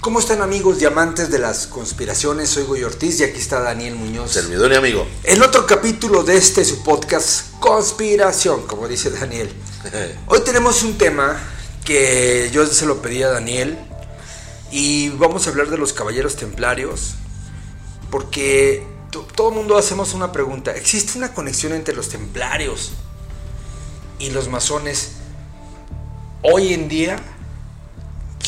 ¿Cómo 0.00 0.20
están 0.20 0.42
amigos 0.42 0.78
diamantes 0.78 1.28
de 1.28 1.40
las 1.40 1.66
conspiraciones? 1.66 2.50
Soy 2.50 2.62
Goy 2.62 2.84
Ortiz 2.84 3.18
y 3.18 3.24
aquí 3.24 3.40
está 3.40 3.60
Daniel 3.60 3.96
Muñoz. 3.96 4.30
Servidor 4.30 4.70
y 4.70 4.76
amigo. 4.76 5.04
En 5.24 5.42
otro 5.42 5.66
capítulo 5.66 6.22
de 6.22 6.36
este 6.36 6.64
su 6.64 6.84
podcast 6.84 7.58
Conspiración, 7.58 8.64
como 8.68 8.86
dice 8.86 9.10
Daniel. 9.10 9.52
Hoy 10.26 10.40
tenemos 10.44 10.84
un 10.84 10.96
tema 10.96 11.36
que 11.84 12.48
yo 12.52 12.64
se 12.64 12.86
lo 12.86 13.02
pedí 13.02 13.24
a 13.24 13.28
Daniel 13.30 13.76
y 14.70 15.08
vamos 15.08 15.48
a 15.48 15.50
hablar 15.50 15.68
de 15.68 15.78
los 15.78 15.92
caballeros 15.92 16.36
templarios 16.36 17.14
porque 18.08 18.86
todo 19.34 19.48
el 19.48 19.56
mundo 19.56 19.76
hacemos 19.76 20.14
una 20.14 20.30
pregunta. 20.30 20.76
¿Existe 20.76 21.18
una 21.18 21.34
conexión 21.34 21.72
entre 21.72 21.96
los 21.96 22.08
templarios 22.08 22.92
y 24.20 24.30
los 24.30 24.48
masones 24.48 25.14
hoy 26.42 26.72
en 26.72 26.88
día? 26.88 27.20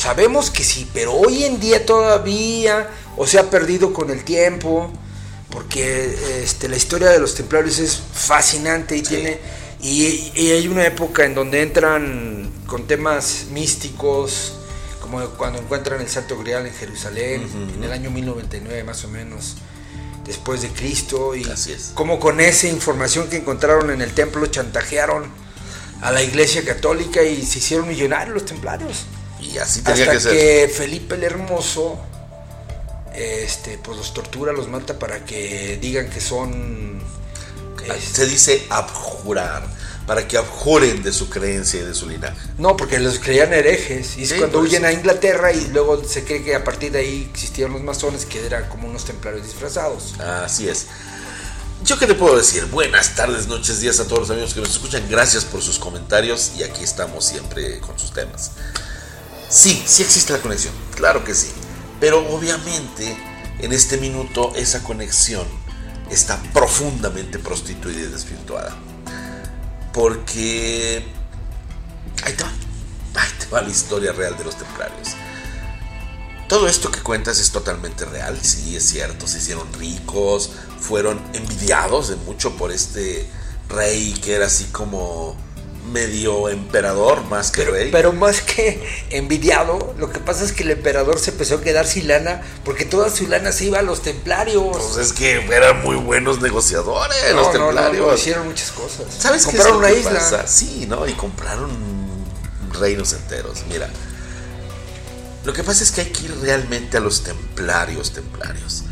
Sabemos 0.01 0.49
que 0.49 0.63
sí, 0.63 0.89
pero 0.95 1.13
hoy 1.13 1.43
en 1.43 1.59
día 1.59 1.85
todavía, 1.85 2.89
o 3.17 3.27
se 3.27 3.37
ha 3.37 3.51
perdido 3.51 3.93
con 3.93 4.09
el 4.09 4.23
tiempo, 4.23 4.91
porque 5.51 6.41
este, 6.43 6.67
la 6.67 6.75
historia 6.75 7.09
de 7.09 7.19
los 7.19 7.35
templarios 7.35 7.77
es 7.77 8.01
fascinante 8.11 8.97
y 8.97 9.03
tiene 9.03 9.39
y, 9.79 10.49
hay 10.49 10.67
una 10.67 10.87
época 10.87 11.23
en 11.23 11.35
donde 11.35 11.61
entran 11.61 12.51
con 12.65 12.87
temas 12.87 13.45
místicos, 13.51 14.53
como 15.01 15.23
cuando 15.37 15.59
encuentran 15.59 16.01
el 16.01 16.09
Santo 16.09 16.35
Grial 16.39 16.65
en 16.65 16.73
Jerusalén, 16.73 17.47
en 17.75 17.83
el 17.83 17.91
año 17.91 18.09
1099 18.09 18.83
más 18.83 19.05
o 19.05 19.07
menos, 19.07 19.57
después 20.25 20.63
de 20.63 20.69
Cristo, 20.69 21.35
y 21.35 21.45
como 21.93 22.19
con 22.19 22.41
esa 22.41 22.67
información 22.67 23.29
que 23.29 23.37
encontraron 23.37 23.91
en 23.91 24.01
el 24.01 24.15
templo 24.15 24.47
chantajearon 24.47 25.25
a 26.01 26.11
la 26.11 26.23
Iglesia 26.23 26.65
Católica 26.65 27.21
y 27.21 27.45
se 27.45 27.59
hicieron 27.59 27.87
millonarios 27.87 28.33
los 28.33 28.45
templarios. 28.45 29.05
Y 29.53 29.57
así 29.57 29.81
tenía 29.81 30.03
Hasta 30.03 30.13
que 30.13 30.19
ser. 30.19 30.31
que 30.31 30.73
Felipe 30.73 31.15
el 31.15 31.23
Hermoso 31.23 31.99
este, 33.13 33.77
pues 33.77 33.97
los 33.97 34.13
tortura, 34.13 34.53
los 34.53 34.67
mata 34.67 34.97
para 34.97 35.25
que 35.25 35.77
digan 35.81 36.09
que 36.09 36.21
son. 36.21 37.01
Este, 37.83 38.13
Se 38.13 38.25
dice 38.27 38.65
abjurar, 38.69 39.63
para 40.05 40.27
que 40.27 40.37
abjuren 40.37 41.01
de 41.03 41.11
su 41.11 41.29
creencia 41.29 41.81
y 41.81 41.83
de 41.83 41.93
su 41.93 42.07
linaje. 42.07 42.37
No, 42.57 42.77
porque 42.77 42.99
los 42.99 43.19
creían 43.19 43.53
herejes. 43.53 44.17
Y 44.17 44.23
es 44.23 44.33
cuando 44.33 44.59
huyen 44.59 44.85
a 44.85 44.91
Inglaterra 44.91 45.51
y 45.51 45.67
luego 45.67 46.03
se 46.03 46.23
cree 46.23 46.43
que 46.43 46.55
a 46.55 46.63
partir 46.63 46.91
de 46.91 46.99
ahí 46.99 47.27
existieron 47.31 47.73
los 47.73 47.81
masones 47.81 48.25
que 48.25 48.45
eran 48.45 48.69
como 48.69 48.87
unos 48.87 49.05
templarios 49.05 49.45
disfrazados. 49.45 50.13
Así 50.19 50.69
es. 50.69 50.87
¿Yo 51.83 51.97
qué 51.97 52.05
te 52.05 52.13
puedo 52.13 52.37
decir? 52.37 52.65
Buenas 52.65 53.15
tardes, 53.15 53.47
noches, 53.47 53.81
días 53.81 53.99
a 53.99 54.05
todos 54.05 54.19
los 54.19 54.29
amigos 54.29 54.53
que 54.53 54.59
nos 54.59 54.69
escuchan. 54.69 55.03
Gracias 55.09 55.43
por 55.43 55.63
sus 55.63 55.79
comentarios 55.79 56.51
y 56.55 56.63
aquí 56.63 56.83
estamos 56.83 57.25
siempre 57.25 57.79
con 57.79 57.97
sus 57.97 58.13
temas. 58.13 58.51
Sí, 59.51 59.83
sí 59.85 60.01
existe 60.01 60.31
la 60.31 60.39
conexión, 60.39 60.73
claro 60.95 61.25
que 61.25 61.35
sí. 61.35 61.51
Pero 61.99 62.25
obviamente 62.33 63.17
en 63.59 63.73
este 63.73 63.97
minuto 63.97 64.53
esa 64.55 64.81
conexión 64.81 65.45
está 66.09 66.41
profundamente 66.53 67.37
prostituida 67.37 67.99
y 67.99 68.05
desvirtuada. 68.05 68.77
Porque 69.91 71.05
ahí 72.23 72.33
te 72.33 72.43
va, 72.43 72.49
ahí 73.15 73.29
te 73.39 73.47
va 73.47 73.61
la 73.61 73.69
historia 73.69 74.13
real 74.13 74.37
de 74.37 74.45
los 74.45 74.57
templarios. 74.57 75.09
Todo 76.47 76.69
esto 76.69 76.89
que 76.89 77.01
cuentas 77.01 77.37
es 77.37 77.51
totalmente 77.51 78.05
real, 78.05 78.39
sí, 78.41 78.77
es 78.77 78.85
cierto, 78.85 79.27
se 79.27 79.39
hicieron 79.39 79.71
ricos, 79.73 80.49
fueron 80.79 81.21
envidiados 81.33 82.07
de 82.07 82.15
mucho 82.15 82.55
por 82.55 82.71
este 82.71 83.29
rey 83.67 84.13
que 84.13 84.33
era 84.33 84.45
así 84.45 84.65
como 84.65 85.35
medio 85.91 86.49
emperador 86.49 87.23
más 87.25 87.51
que 87.51 87.65
rey. 87.65 87.91
Pero 87.91 88.13
más 88.13 88.41
que 88.41 88.85
envidiado, 89.09 89.93
lo 89.97 90.09
que 90.09 90.19
pasa 90.19 90.43
es 90.43 90.51
que 90.51 90.63
el 90.63 90.71
emperador 90.71 91.19
se 91.19 91.31
empezó 91.31 91.55
a 91.55 91.61
quedar 91.61 91.87
sin 91.87 92.07
lana 92.07 92.41
porque 92.63 92.85
toda 92.85 93.09
su 93.09 93.27
lana 93.27 93.51
se 93.51 93.65
iba 93.65 93.79
a 93.79 93.81
los 93.81 94.01
templarios. 94.01 94.77
Pues 94.77 94.97
es 94.97 95.13
que 95.13 95.45
eran 95.53 95.83
muy 95.83 95.95
buenos 95.95 96.41
negociadores 96.41 97.17
los 97.33 97.51
templarios. 97.51 98.19
hicieron 98.19 98.47
muchas 98.47 98.71
cosas. 98.71 99.07
¿Sabes 99.17 99.45
compraron 99.45 99.77
una 99.77 99.91
isla? 99.91 100.47
Sí, 100.47 100.85
¿no? 100.87 101.07
Y 101.07 101.13
compraron 101.13 101.71
reinos 102.79 103.13
enteros. 103.13 103.63
Mira. 103.69 103.89
Lo 105.43 105.53
que 105.53 105.63
pasa 105.63 105.83
es 105.83 105.91
que 105.91 106.01
hay 106.01 106.07
que 106.11 106.25
ir 106.25 106.37
realmente 106.39 106.97
a 106.97 106.99
los 106.99 107.23
templarios, 107.23 108.11
templarios. 108.11 108.83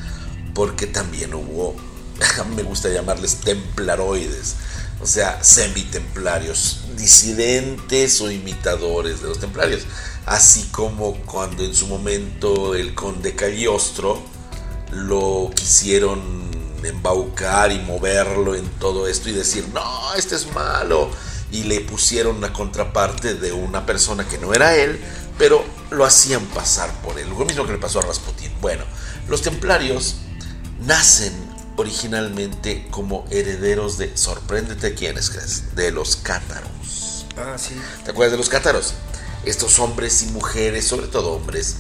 Porque 0.56 0.88
también 0.88 1.34
hubo, 1.36 1.76
me 2.56 2.64
gusta 2.64 2.90
llamarles 2.90 3.36
templaroides 3.36 4.56
o 5.02 5.08
sea, 5.08 5.44
semitemplarios, 5.44 6.82
disidentes 6.96 8.20
o 8.22 8.30
imitadores 8.30 9.22
de 9.22 9.30
los 9.30 9.40
templarios. 9.40 9.84
Así 10.26 10.68
como 10.72 11.16
cuando 11.22 11.64
en 11.64 11.74
su 11.74 11.88
momento 11.88 12.76
el 12.76 12.94
conde 12.94 13.36
Cagliostro 13.36 14.22
lo 14.92 15.52
quisieron 15.56 16.50
embaucar 16.84 17.72
y 17.72 17.80
moverlo 17.80 18.56
en 18.56 18.68
todo 18.80 19.08
esto 19.08 19.30
y 19.30 19.34
decir, 19.34 19.68
no, 19.74 20.14
este 20.16 20.36
es 20.36 20.52
malo. 20.54 21.10
Y 21.52 21.64
le 21.64 21.80
pusieron 21.80 22.38
una 22.38 22.54
contraparte 22.54 23.34
de 23.36 23.52
una 23.52 23.86
persona 23.86 24.28
que 24.28 24.38
no 24.38 24.54
era 24.54 24.76
él, 24.76 25.00
pero 25.38 25.64
lo 25.90 26.06
hacían 26.06 26.46
pasar 26.48 26.92
por 27.02 27.18
él. 27.18 27.30
Lo 27.30 27.46
mismo 27.46 27.66
que 27.66 27.72
le 27.72 27.80
pasó 27.80 28.00
a 28.00 28.04
Rasputín. 28.04 28.52
Bueno, 28.62 28.84
los 29.28 29.42
templarios 29.42 30.18
nacen 30.86 31.49
originalmente 31.80 32.88
como 32.92 33.26
herederos 33.32 33.98
de, 33.98 34.16
sorpréndete 34.18 34.94
quiénes 34.96 35.30
crees, 35.30 35.76
de 35.76 35.92
los 35.92 36.18
cátaros. 36.18 37.26
Ah, 37.38 37.58
sí. 37.58 37.74
¿Te 38.04 38.12
acuerdas 38.12 38.34
de 38.34 38.38
los 38.38 38.50
cátaros? 38.50 38.96
Estos 39.46 39.80
hombres 39.80 40.22
y 40.24 40.28
mujeres, 40.28 40.86
sobre 40.86 41.08
todo 41.08 41.32
hombres, 41.32 41.78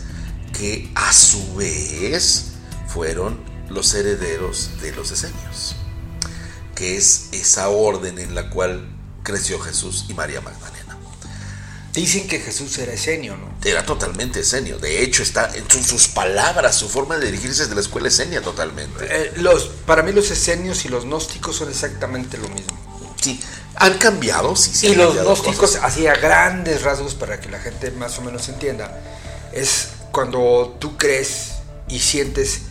que 0.57 0.89
a 0.95 1.11
su 1.11 1.55
vez 1.55 2.53
fueron 2.87 3.39
los 3.67 3.93
herederos 3.93 4.69
de 4.81 4.93
los 4.93 5.11
esenios, 5.11 5.75
que 6.75 6.95
es 6.95 7.27
esa 7.33 7.67
orden 7.67 8.19
en 8.19 8.35
la 8.35 8.49
cual 8.49 8.87
creció 9.23 9.59
Jesús 9.59 10.05
y 10.07 10.13
María 10.13 10.39
Magdalena. 10.39 10.88
Dicen 11.93 12.27
que 12.27 12.39
Jesús 12.39 12.77
era 12.77 12.93
esenio, 12.93 13.35
¿no? 13.35 13.47
Era 13.63 13.83
totalmente 13.83 14.41
esenio. 14.41 14.77
De 14.77 15.01
hecho, 15.03 15.23
está 15.23 15.51
en 15.55 15.67
sus, 15.69 16.07
palabras, 16.07 16.75
su 16.75 16.87
forma 16.87 17.17
de 17.17 17.25
dirigirse 17.25 17.67
de 17.67 17.73
la 17.73 17.81
escuela 17.81 18.07
esenia 18.09 18.41
totalmente. 18.41 19.05
Eh, 19.09 19.33
los, 19.37 19.65
para 19.85 20.03
mí 20.03 20.11
los 20.11 20.29
esenios 20.29 20.85
y 20.85 20.89
los 20.89 21.05
gnósticos 21.05 21.55
son 21.55 21.69
exactamente 21.69 22.37
lo 22.37 22.47
mismo. 22.49 22.77
Sí, 23.19 23.39
han 23.75 23.97
cambiado, 23.97 24.55
sí, 24.55 24.71
sí. 24.73 24.87
Y 24.87 24.95
los 24.95 25.15
gnósticos, 25.15 25.77
así 25.81 26.05
a 26.05 26.13
grandes 26.13 26.83
rasgos, 26.83 27.15
para 27.15 27.39
que 27.39 27.49
la 27.49 27.59
gente 27.59 27.91
más 27.91 28.17
o 28.19 28.21
menos 28.21 28.47
entienda, 28.49 29.01
es 29.51 29.89
cuando 30.11 30.77
tú 30.79 30.95
crees 30.95 31.53
y 31.87 31.99
sientes 31.99 32.61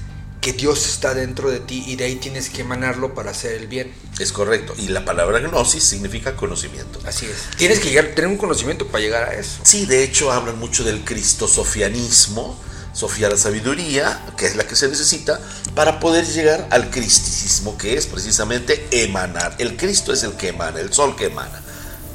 que 0.48 0.54
Dios 0.54 0.86
está 0.86 1.12
dentro 1.12 1.50
de 1.50 1.60
ti 1.60 1.84
y 1.86 1.96
de 1.96 2.04
ahí 2.04 2.16
tienes 2.16 2.48
que 2.48 2.62
emanarlo 2.62 3.14
para 3.14 3.32
hacer 3.32 3.52
el 3.52 3.66
bien. 3.66 3.92
Es 4.18 4.32
correcto. 4.32 4.72
Y 4.78 4.88
la 4.88 5.04
palabra 5.04 5.40
gnosis 5.40 5.84
significa 5.84 6.36
conocimiento. 6.36 7.00
Así 7.04 7.26
es. 7.26 7.54
Tienes 7.58 7.80
que 7.80 7.90
llegar, 7.90 8.14
tener 8.14 8.28
un 8.28 8.38
conocimiento 8.38 8.86
para 8.86 9.04
llegar 9.04 9.24
a 9.24 9.34
eso. 9.34 9.60
Sí, 9.62 9.84
de 9.84 10.02
hecho 10.02 10.32
hablan 10.32 10.58
mucho 10.58 10.84
del 10.84 11.04
cristosofianismo, 11.04 12.58
Sofía 12.94 13.28
la 13.28 13.36
sabiduría, 13.36 14.24
que 14.38 14.46
es 14.46 14.56
la 14.56 14.66
que 14.66 14.74
se 14.74 14.88
necesita 14.88 15.38
para 15.74 16.00
poder 16.00 16.24
llegar 16.24 16.66
al 16.70 16.90
cristicismo, 16.90 17.76
que 17.76 17.98
es 17.98 18.06
precisamente 18.06 18.88
emanar. 18.90 19.54
El 19.58 19.76
Cristo 19.76 20.14
es 20.14 20.22
el 20.22 20.32
que 20.32 20.48
emana, 20.48 20.80
el 20.80 20.92
sol 20.94 21.14
que 21.14 21.26
emana. 21.26 21.62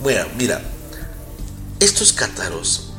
Bueno, 0.01 0.25
mira, 0.38 0.59
estos 1.79 2.11
cátaros 2.11 2.89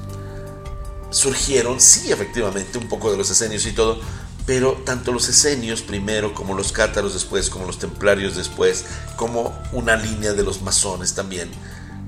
surgieron, 1.10 1.80
sí, 1.80 2.12
efectivamente, 2.12 2.78
un 2.78 2.88
poco 2.88 3.10
de 3.10 3.18
los 3.18 3.28
esenios 3.30 3.66
y 3.66 3.72
todo, 3.72 4.00
pero 4.46 4.72
tanto 4.84 5.12
los 5.12 5.28
esenios 5.28 5.82
primero, 5.82 6.34
como 6.34 6.54
los 6.54 6.72
cátaros 6.72 7.14
después, 7.14 7.48
como 7.48 7.66
los 7.66 7.78
templarios 7.78 8.36
después, 8.36 8.84
como 9.16 9.56
una 9.72 9.96
línea 9.96 10.34
de 10.34 10.42
los 10.42 10.62
masones 10.62 11.14
también, 11.14 11.50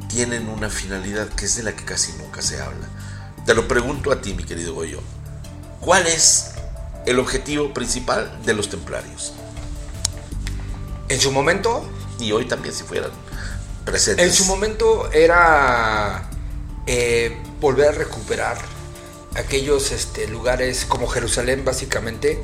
tienen 0.08 0.49
una 0.49 0.69
finalidad 0.69 1.28
que 1.28 1.46
es 1.46 1.56
de 1.56 1.62
la 1.62 1.75
que 1.75 1.84
casi 1.84 2.12
nunca 2.12 2.43
se 2.43 2.61
habla. 2.61 2.88
Te 3.46 3.55
lo 3.55 3.66
pregunto 3.66 4.12
a 4.12 4.20
ti, 4.20 4.34
mi 4.34 4.44
querido 4.44 4.75
Goyo. 4.75 5.00
¿Cuál 5.81 6.06
es 6.06 6.52
el 7.06 7.19
objetivo 7.19 7.72
principal 7.72 8.38
de 8.44 8.55
los 8.55 8.69
templarios? 8.69 9.32
En 11.08 11.20
su 11.20 11.32
momento... 11.32 11.88
Y 12.19 12.32
hoy 12.32 12.46
también 12.46 12.75
si 12.75 12.82
fueran 12.82 13.11
presentes. 13.84 14.26
En 14.26 14.32
su 14.32 14.46
momento 14.46 15.12
era 15.12 16.31
eh, 16.87 17.37
volver 17.61 17.88
a 17.88 17.93
recuperar 17.93 18.56
aquellos 19.37 19.93
este, 19.93 20.27
lugares 20.27 20.85
como 20.85 21.06
Jerusalén 21.06 21.65
básicamente, 21.65 22.38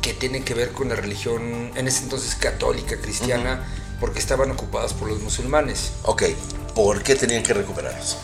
que 0.00 0.14
tienen 0.14 0.44
que 0.44 0.54
ver 0.54 0.72
con 0.72 0.88
la 0.88 0.96
religión, 0.96 1.70
en 1.76 1.86
ese 1.86 2.02
entonces 2.02 2.34
católica, 2.34 2.96
cristiana, 3.00 3.66
porque 4.00 4.18
estaban 4.18 4.50
ocupadas 4.50 4.94
por 4.94 5.08
los 5.08 5.20
musulmanes. 5.20 5.92
Ok, 6.02 6.24
¿por 6.74 7.02
qué 7.02 7.14
tenían 7.14 7.42
que 7.42 7.54
recuperarlos? 7.54 8.16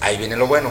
Ahí 0.00 0.18
viene 0.18 0.36
lo 0.36 0.46
bueno. 0.46 0.70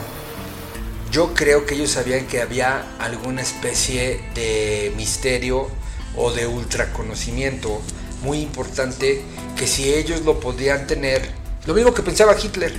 Yo 1.12 1.34
creo 1.34 1.66
que 1.66 1.74
ellos 1.74 1.92
sabían 1.92 2.28
que 2.28 2.42
había 2.42 2.96
alguna 3.00 3.42
especie 3.42 4.22
de 4.36 4.94
misterio 4.96 5.68
o 6.16 6.32
de 6.32 6.46
ultraconocimiento 6.46 7.82
muy 8.22 8.42
importante 8.42 9.24
que 9.58 9.66
si 9.66 9.92
ellos 9.94 10.22
lo 10.22 10.40
podían 10.40 10.86
tener, 10.86 11.32
lo 11.66 11.74
mismo 11.74 11.94
que 11.94 12.04
pensaba 12.04 12.36
Hitler, 12.40 12.74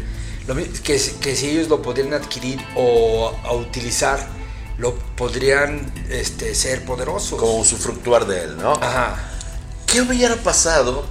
que, 0.82 1.00
que 1.20 1.37
si 1.37 1.50
ellos 1.50 1.69
lo 1.69 1.82
podían 1.82 2.12
adquirir 2.12 2.60
o 2.76 3.32
utilizar 3.52 4.40
lo 4.81 4.94
podrían 4.94 5.92
este, 6.08 6.54
ser 6.54 6.84
poderosos. 6.84 7.38
Como 7.38 7.58
usufructuar 7.58 8.26
de 8.26 8.44
él, 8.44 8.56
¿no? 8.56 8.72
Ajá. 8.72 9.16
¿Qué 9.87 10.00
hubiera 10.00 10.37
pasado 10.37 11.04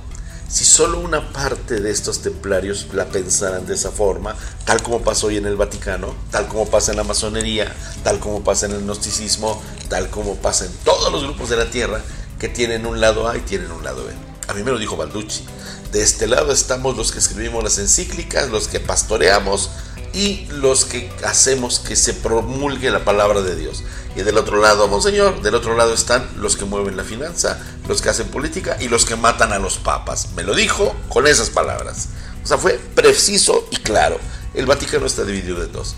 si 0.50 0.66
solo 0.66 1.00
una 1.00 1.32
parte 1.32 1.80
de 1.80 1.92
estos 1.92 2.24
templarios 2.24 2.88
la 2.94 3.06
pensaran 3.06 3.68
de 3.68 3.76
esa 3.76 3.92
forma, 3.92 4.36
tal 4.66 4.82
como 4.82 5.02
pasó 5.02 5.28
hoy 5.28 5.38
en 5.38 5.46
el 5.46 5.56
Vaticano, 5.56 6.16
tal 6.32 6.48
como 6.48 6.66
pasa 6.66 6.92
en 6.92 6.98
la 6.98 7.04
masonería, 7.04 7.72
tal 8.04 8.20
como 8.20 8.44
pasa 8.44 8.66
en 8.66 8.72
el 8.72 8.82
gnosticismo, 8.82 9.62
tal 9.90 10.10
como 10.10 10.36
pasa 10.38 10.66
en 10.66 10.72
todos 10.84 11.12
los 11.12 11.24
grupos 11.24 11.50
de 11.50 11.58
la 11.58 11.70
Tierra 11.70 12.02
que 12.40 12.50
tienen 12.50 12.88
un 12.88 13.00
lado 13.00 13.28
A 13.30 13.38
y 13.38 13.42
tienen 13.42 13.72
un 13.72 13.84
lado 13.84 14.04
B? 14.06 14.14
A 14.48 14.54
mí 14.56 14.64
me 14.64 14.72
lo 14.72 14.80
dijo 14.80 14.98
Balducci. 14.98 15.46
De 15.92 16.02
este 16.04 16.28
lado 16.28 16.52
estamos 16.52 16.96
los 16.96 17.12
que 17.12 17.20
escribimos 17.20 17.64
las 17.64 17.80
encíclicas, 17.80 18.50
los 18.50 18.68
que 18.68 18.80
pastoreamos, 18.80 19.72
y 20.14 20.46
los 20.52 20.86
que 20.86 21.12
hacemos 21.24 21.80
que 21.80 21.96
se 21.96 22.14
promulgue 22.14 22.90
la 22.92 23.06
palabra 23.06 23.42
de 23.42 23.56
Dios. 23.56 23.84
Y 24.16 24.22
del 24.22 24.38
otro 24.38 24.60
lado, 24.60 24.88
Monseñor, 24.88 25.42
del 25.42 25.56
otro 25.56 25.76
lado 25.76 25.94
están 25.94 26.28
los 26.38 26.58
que 26.58 26.66
mueven 26.66 26.98
la 26.98 27.04
finanza, 27.04 27.60
los 27.88 28.02
que 28.02 28.10
hacen 28.10 28.28
política 28.28 28.78
y 28.80 28.88
los 28.88 29.06
que 29.06 29.16
matan 29.16 29.54
a 29.54 29.60
los 29.60 29.78
papas. 29.78 30.30
Me 30.36 30.44
lo 30.44 30.56
dijo 30.56 30.96
con 31.10 31.28
esas 31.28 31.50
palabras. 31.50 32.10
O 32.44 32.48
sea, 32.48 32.58
fue 32.58 32.80
preciso 32.96 33.68
y 33.72 33.78
claro. 33.78 34.18
El 34.54 34.66
Vaticano 34.66 35.06
está 35.06 35.24
dividido 35.24 35.64
en 35.64 35.72
dos. 35.72 35.96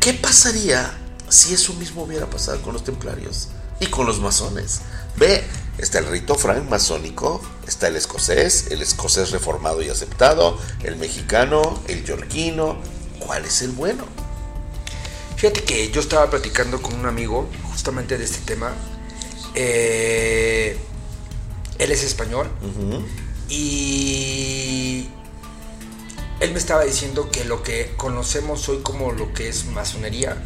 ¿Qué 0.00 0.14
pasaría 0.14 0.98
si 1.32 1.54
eso 1.54 1.72
mismo 1.74 2.02
hubiera 2.02 2.28
pasado 2.28 2.60
con 2.60 2.74
los 2.74 2.84
templarios 2.84 3.48
y 3.80 3.86
con 3.86 4.06
los 4.06 4.20
masones? 4.20 4.82
Ve, 5.16 5.42
está 5.78 5.98
el 5.98 6.06
rito 6.06 6.36
masónico 6.68 7.40
está 7.66 7.88
el 7.88 7.96
escocés, 7.96 8.66
el 8.70 8.82
escocés 8.82 9.30
reformado 9.30 9.82
y 9.82 9.88
aceptado, 9.88 10.58
el 10.82 10.96
mexicano, 10.96 11.80
el 11.88 12.04
yorquino. 12.04 12.76
¿Cuál 13.18 13.44
es 13.46 13.62
el 13.62 13.70
bueno? 13.70 14.04
Fíjate 15.36 15.62
que 15.64 15.90
yo 15.90 16.00
estaba 16.00 16.28
platicando 16.28 16.82
con 16.82 16.94
un 16.94 17.06
amigo 17.06 17.48
justamente 17.70 18.18
de 18.18 18.24
este 18.24 18.40
tema. 18.44 18.74
Eh, 19.54 20.76
él 21.78 21.92
es 21.92 22.04
español 22.04 22.48
y 23.48 25.08
él 26.40 26.52
me 26.52 26.58
estaba 26.58 26.84
diciendo 26.84 27.30
que 27.30 27.44
lo 27.44 27.62
que 27.62 27.94
conocemos 27.96 28.68
hoy 28.68 28.82
como 28.82 29.12
lo 29.12 29.32
que 29.32 29.48
es 29.48 29.66
masonería, 29.66 30.36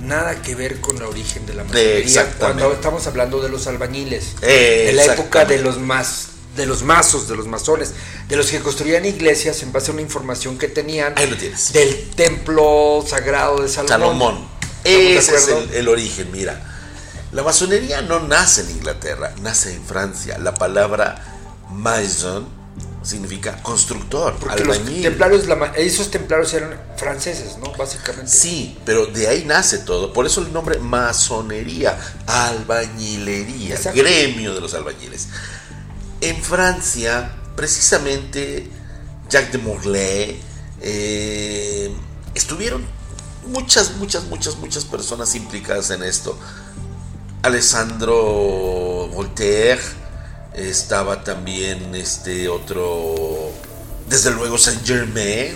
nada 0.00 0.42
que 0.42 0.54
ver 0.54 0.80
con 0.80 0.96
el 0.96 1.04
origen 1.04 1.46
de 1.46 1.54
la 1.54 1.64
masonería. 1.64 2.34
Cuando 2.38 2.72
estamos 2.72 3.06
hablando 3.06 3.40
de 3.40 3.48
los 3.48 3.66
albañiles, 3.66 4.40
de 4.40 4.92
la 4.94 5.04
época 5.04 5.44
de 5.44 5.58
los 5.58 5.78
más 5.78 6.28
de 6.56 6.64
los 6.64 6.82
mazos, 6.82 7.28
de 7.28 7.36
los 7.36 7.46
masones, 7.46 7.92
de 8.28 8.36
los 8.36 8.50
que 8.50 8.60
construían 8.60 9.04
iglesias 9.04 9.62
en 9.62 9.72
base 9.72 9.90
a 9.90 9.94
una 9.94 10.02
información 10.02 10.56
que 10.58 10.68
tenían 10.68 11.14
del 11.14 12.10
templo 12.16 13.04
sagrado 13.06 13.60
de 13.60 13.68
Salomón. 13.68 13.98
Salomón. 14.00 14.48
Ese 14.82 15.36
es 15.36 15.48
el, 15.74 15.88
origen, 15.88 16.30
mira. 16.32 16.72
La 17.32 17.42
masonería 17.42 18.02
no 18.02 18.20
nace 18.20 18.62
en 18.62 18.70
Inglaterra, 18.70 19.34
nace 19.42 19.74
en 19.74 19.84
Francia. 19.84 20.38
La 20.38 20.54
palabra 20.54 21.22
maison 21.70 22.48
significa 23.06 23.62
constructor, 23.62 24.36
Porque 24.38 24.64
Los 24.64 24.84
templarios, 24.84 25.44
esos 25.76 26.10
templarios 26.10 26.52
eran 26.54 26.78
franceses, 26.96 27.56
¿no? 27.58 27.72
Básicamente. 27.72 28.30
Sí, 28.30 28.76
pero 28.84 29.06
de 29.06 29.28
ahí 29.28 29.44
nace 29.44 29.78
todo. 29.78 30.12
Por 30.12 30.26
eso 30.26 30.40
el 30.40 30.52
nombre 30.52 30.78
masonería, 30.78 31.98
albañilería, 32.26 33.78
gremio 33.94 34.54
de 34.54 34.60
los 34.60 34.74
albañiles. 34.74 35.28
En 36.20 36.42
Francia, 36.42 37.32
precisamente 37.54 38.68
Jacques 39.30 39.52
de 39.52 39.58
Morlaix, 39.58 40.36
eh, 40.80 41.94
estuvieron 42.34 42.84
muchas, 43.46 43.96
muchas, 43.96 44.24
muchas, 44.24 44.56
muchas 44.56 44.84
personas 44.84 45.34
implicadas 45.34 45.90
en 45.90 46.02
esto. 46.02 46.38
Alessandro 47.42 49.08
Voltaire, 49.12 49.80
estaba 50.56 51.22
también 51.22 51.94
este 51.94 52.48
otro, 52.48 53.52
desde 54.08 54.30
luego 54.30 54.58
Saint 54.58 54.84
Germain, 54.86 55.54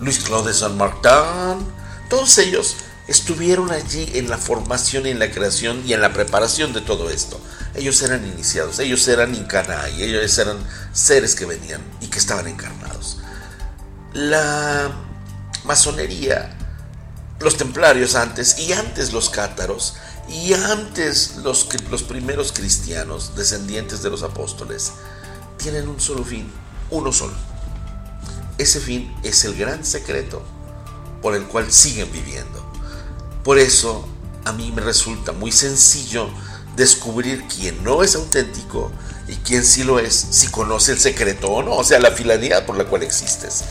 Luis 0.00 0.18
Claude 0.20 0.48
de 0.48 0.54
Saint 0.54 0.76
Martin, 0.76 1.66
todos 2.08 2.36
ellos 2.38 2.76
estuvieron 3.08 3.70
allí 3.70 4.10
en 4.14 4.28
la 4.28 4.38
formación 4.38 5.06
y 5.06 5.10
en 5.10 5.18
la 5.18 5.30
creación 5.30 5.82
y 5.86 5.94
en 5.94 6.00
la 6.00 6.12
preparación 6.12 6.72
de 6.72 6.82
todo 6.82 7.10
esto. 7.10 7.40
Ellos 7.74 8.00
eran 8.02 8.26
iniciados, 8.26 8.78
ellos 8.78 9.06
eran 9.08 9.34
y 9.34 10.02
ellos 10.02 10.38
eran 10.38 10.58
seres 10.92 11.34
que 11.34 11.46
venían 11.46 11.80
y 12.00 12.08
que 12.08 12.18
estaban 12.18 12.46
encarnados. 12.46 13.18
La 14.12 14.90
masonería, 15.64 16.54
los 17.40 17.56
templarios 17.56 18.14
antes 18.14 18.58
y 18.58 18.72
antes 18.72 19.12
los 19.12 19.30
cátaros 19.30 19.94
y 20.32 20.54
antes 20.54 21.36
los, 21.42 21.64
primeros 22.04 22.52
cristianos, 22.52 23.36
descendientes 23.36 24.02
de 24.02 24.08
los 24.08 24.22
apóstoles, 24.22 24.92
tienen 25.58 25.88
un 25.88 26.00
solo 26.00 26.24
fin, 26.24 26.50
uno 26.90 27.12
solo. 27.12 27.34
Ese 28.56 28.80
fin 28.80 29.14
es 29.22 29.44
el 29.44 29.54
gran 29.54 29.84
secreto 29.84 30.42
por 31.20 31.34
el 31.34 31.44
cual 31.44 31.70
siguen 31.70 32.10
viviendo. 32.10 32.64
Por 33.44 33.58
eso 33.58 34.08
a 34.44 34.52
mí 34.52 34.72
me 34.72 34.80
resulta 34.80 35.32
muy 35.32 35.52
sencillo 35.52 36.30
descubrir 36.76 37.44
quién 37.54 37.84
no 37.84 38.02
es 38.02 38.14
auténtico 38.14 38.90
y 39.28 39.36
quién 39.36 39.64
sí 39.64 39.84
lo 39.84 39.98
es, 39.98 40.14
si 40.14 40.48
conoce 40.48 40.92
el 40.92 40.98
secreto 40.98 41.50
o 41.50 41.62
no, 41.62 41.76
o 41.76 41.84
sea, 41.84 41.98
la 42.00 42.12
finalidad 42.12 42.64
por 42.64 42.76
la 42.76 42.86
cual 42.86 43.02
existes. 43.02 43.64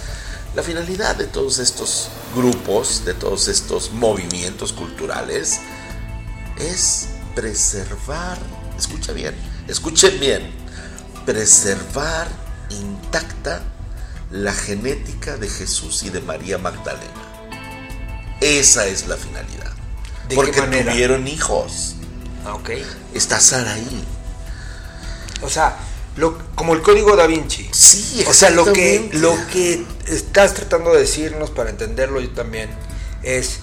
La 0.55 0.61
finalidad 0.61 1.15
de 1.15 1.25
todos 1.25 1.59
estos 1.59 2.09
grupos, 2.35 3.03
de 3.05 3.13
todos 3.13 3.47
estos 3.47 3.91
movimientos 3.91 4.73
culturales, 4.73 5.59
es 6.69 7.09
preservar, 7.35 8.37
escucha 8.77 9.13
bien, 9.13 9.35
escuchen 9.67 10.19
bien, 10.19 10.51
preservar 11.25 12.27
intacta 12.69 13.61
la 14.31 14.53
genética 14.53 15.37
de 15.37 15.49
Jesús 15.49 16.03
y 16.03 16.09
de 16.09 16.21
María 16.21 16.57
Magdalena. 16.57 17.31
Esa 18.39 18.87
es 18.87 19.07
la 19.07 19.17
finalidad. 19.17 19.71
Porque 20.33 20.61
tuvieron 20.61 21.27
hijos. 21.27 21.95
Ah, 22.45 22.55
ok. 22.55 22.69
Está 23.13 23.39
Saraí. 23.39 24.05
O 25.41 25.49
sea, 25.49 25.77
lo, 26.15 26.37
como 26.55 26.73
el 26.73 26.81
código 26.81 27.15
da 27.15 27.27
Vinci. 27.27 27.69
Sí, 27.73 28.23
O 28.27 28.33
sea, 28.33 28.49
lo 28.49 28.71
que, 28.71 29.09
lo 29.13 29.35
que 29.47 29.85
estás 30.07 30.53
tratando 30.53 30.93
de 30.93 31.01
decirnos 31.01 31.49
para 31.49 31.69
entenderlo 31.69 32.19
yo 32.21 32.29
también 32.31 32.69
es 33.23 33.59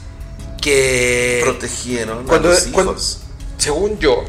que 0.68 1.40
protegieron 1.42 2.25
cuando, 2.25 2.50
a 2.50 2.54
los 2.54 2.66
hijos. 2.66 3.18
según 3.58 3.98
yo, 3.98 4.25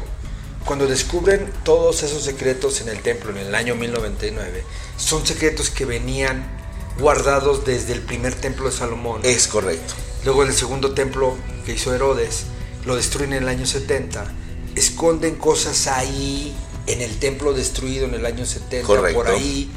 cuando 0.64 0.86
descubren 0.86 1.50
todos 1.64 2.02
esos 2.02 2.22
secretos 2.22 2.80
en 2.80 2.88
el 2.88 3.00
templo 3.02 3.30
en 3.30 3.38
el 3.38 3.54
año 3.54 3.74
1099, 3.74 4.64
son 4.96 5.26
secretos 5.26 5.70
que 5.70 5.84
venían 5.84 6.58
guardados 6.98 7.64
desde 7.64 7.92
el 7.92 8.00
primer 8.00 8.34
templo 8.34 8.66
de 8.66 8.72
Salomón. 8.72 9.20
Es 9.24 9.48
correcto. 9.48 9.94
Luego 10.24 10.42
el 10.42 10.52
segundo 10.52 10.92
templo 10.92 11.36
que 11.64 11.72
hizo 11.72 11.94
Herodes, 11.94 12.44
lo 12.84 12.96
destruyen 12.96 13.32
en 13.32 13.42
el 13.44 13.48
año 13.48 13.66
70. 13.66 14.32
Esconden 14.74 15.36
cosas 15.36 15.86
ahí 15.86 16.54
en 16.86 17.00
el 17.00 17.18
templo 17.18 17.52
destruido 17.52 18.06
en 18.06 18.14
el 18.14 18.26
año 18.26 18.44
70, 18.44 18.86
por 18.86 19.28
ahí. 19.28 19.70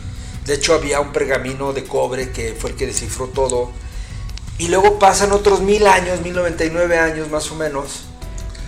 De 0.46 0.56
hecho 0.56 0.74
había 0.74 1.00
un 1.00 1.14
pergamino 1.14 1.72
de 1.72 1.86
cobre 1.86 2.32
que 2.32 2.54
fue 2.54 2.72
el 2.72 2.76
que 2.76 2.88
descifró 2.88 3.28
todo. 3.28 3.72
Y 4.64 4.70
luego 4.70 4.98
pasan 4.98 5.34
otros 5.34 5.60
mil 5.60 5.86
años, 5.88 6.22
1099 6.22 6.98
años 6.98 7.30
más 7.30 7.52
o 7.52 7.56
menos. 7.56 8.04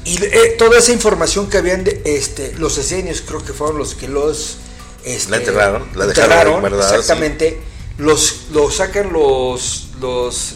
Y 0.03 0.21
eh, 0.21 0.55
toda 0.57 0.79
esa 0.79 0.91
información 0.91 1.49
que 1.49 1.57
habían, 1.57 1.85
de, 1.85 2.01
este, 2.03 2.51
los 2.57 2.77
esenios 2.77 3.23
creo 3.25 3.45
que 3.45 3.53
fueron 3.53 3.77
los 3.77 3.95
que 3.95 4.09
los... 4.09 4.57
Este, 5.05 5.31
la 5.31 5.37
enterraron, 5.37 5.87
la 5.95 6.07
dejaron. 6.07 6.65
Exactamente. 6.65 7.61
Los, 7.97 8.47
los 8.51 8.75
sacan 8.75 9.13
los, 9.13 9.87
los 10.01 10.55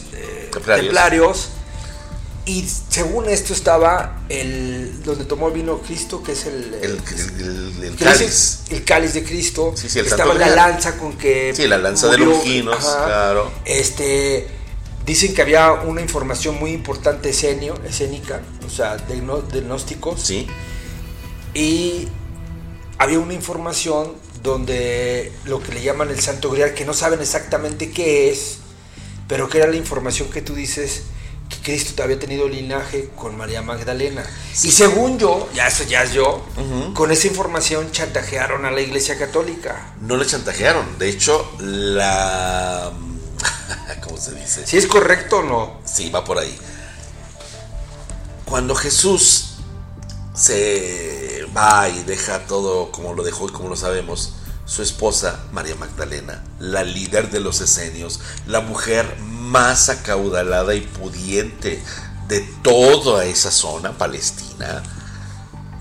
templarios. 0.52 1.48
Y 2.44 2.68
según 2.90 3.26
esto 3.30 3.54
estaba 3.54 4.20
el 4.28 5.02
donde 5.02 5.24
tomó 5.24 5.50
vino 5.50 5.78
Cristo, 5.78 6.22
que 6.22 6.32
es 6.32 6.44
el, 6.44 6.74
el, 6.82 7.96
cáliz. 7.96 8.58
El 8.68 8.84
cáliz 8.84 9.14
de 9.14 9.24
Cristo. 9.24 9.72
estaba 9.74 10.34
la 10.34 10.50
lanza 10.50 10.98
con 10.98 11.16
que. 11.16 11.54
Sí, 11.56 11.66
la 11.66 11.78
lanza 11.78 12.08
de 12.08 12.18
Longinos, 12.18 12.78
claro. 12.78 13.50
Este. 13.64 14.59
Dicen 15.04 15.34
que 15.34 15.42
había 15.42 15.72
una 15.72 16.00
información 16.00 16.58
muy 16.58 16.72
importante 16.72 17.30
escénica, 17.30 18.40
o 18.66 18.70
sea, 18.70 18.96
de, 18.96 19.20
gnósticos. 19.60 20.22
Sí. 20.22 20.46
Y 21.54 22.08
había 22.98 23.18
una 23.18 23.34
información 23.34 24.12
donde 24.42 25.32
lo 25.44 25.62
que 25.62 25.72
le 25.72 25.82
llaman 25.82 26.10
el 26.10 26.20
Santo 26.20 26.50
Grial, 26.50 26.74
que 26.74 26.84
no 26.84 26.94
saben 26.94 27.20
exactamente 27.20 27.90
qué 27.90 28.30
es, 28.30 28.58
pero 29.26 29.48
que 29.48 29.58
era 29.58 29.66
la 29.66 29.76
información 29.76 30.30
que 30.30 30.42
tú 30.42 30.54
dices 30.54 31.04
que 31.48 31.56
Cristo 31.62 32.02
había 32.02 32.18
tenido 32.18 32.48
linaje 32.48 33.10
con 33.16 33.36
María 33.36 33.60
Magdalena. 33.60 34.24
Y 34.62 34.70
según 34.70 35.18
yo, 35.18 35.48
ya 35.52 35.66
eso 35.66 35.84
ya 35.84 36.04
es 36.04 36.12
yo, 36.12 36.44
con 36.94 37.10
esa 37.10 37.26
información 37.26 37.90
chantajearon 37.90 38.64
a 38.64 38.70
la 38.70 38.80
Iglesia 38.80 39.18
Católica. 39.18 39.94
No 40.00 40.16
le 40.16 40.24
chantajearon, 40.26 40.98
de 40.98 41.08
hecho, 41.08 41.50
la... 41.58 42.92
¿Cómo 44.20 44.36
se 44.36 44.40
dice? 44.40 44.66
Si 44.66 44.76
es 44.76 44.86
correcto 44.86 45.38
o 45.38 45.42
no. 45.42 45.80
Sí, 45.84 46.10
va 46.10 46.24
por 46.24 46.38
ahí. 46.38 46.54
cuando 48.44 48.74
Jesús 48.74 49.54
se 50.34 51.46
va 51.56 51.88
y 51.88 52.02
deja 52.02 52.46
todo 52.46 52.90
como 52.90 53.14
lo 53.14 53.22
dejó 53.22 53.48
y 53.48 53.52
como 53.52 53.68
lo 53.68 53.76
sabemos, 53.76 54.34
su 54.66 54.82
esposa, 54.82 55.40
María 55.52 55.76
Magdalena, 55.76 56.44
la 56.58 56.82
líder 56.82 57.30
de 57.30 57.40
los 57.40 57.60
esenios, 57.60 58.20
la 58.46 58.60
mujer 58.60 59.16
más 59.20 59.88
acaudalada 59.88 60.74
y 60.74 60.80
pudiente 60.80 61.82
de 62.28 62.40
toda 62.62 63.24
esa 63.24 63.50
zona 63.50 63.96
palestina, 63.96 64.82